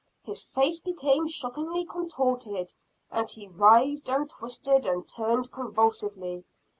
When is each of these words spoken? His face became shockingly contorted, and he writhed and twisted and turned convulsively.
His 0.23 0.45
face 0.45 0.79
became 0.79 1.27
shockingly 1.27 1.85
contorted, 1.85 2.73
and 3.11 3.29
he 3.29 3.49
writhed 3.49 4.09
and 4.09 4.27
twisted 4.27 4.87
and 4.87 5.07
turned 5.07 5.51
convulsively. 5.51 6.43